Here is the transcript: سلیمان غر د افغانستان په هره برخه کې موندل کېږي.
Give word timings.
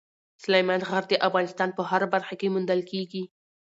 سلیمان 0.43 0.81
غر 0.89 1.03
د 1.09 1.13
افغانستان 1.27 1.69
په 1.77 1.81
هره 1.89 2.07
برخه 2.13 2.33
کې 2.39 2.51
موندل 2.53 2.81
کېږي. 2.91 3.23